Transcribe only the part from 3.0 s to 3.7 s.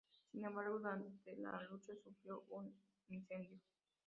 incendio.